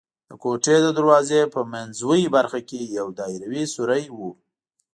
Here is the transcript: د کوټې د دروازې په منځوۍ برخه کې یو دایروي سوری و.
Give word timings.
د 0.29 0.31
کوټې 0.43 0.75
د 0.85 0.87
دروازې 0.97 1.41
په 1.53 1.61
منځوۍ 1.73 2.23
برخه 2.35 2.59
کې 2.69 2.79
یو 2.97 3.07
دایروي 3.19 3.63
سوری 3.75 4.03
و. 4.17 4.17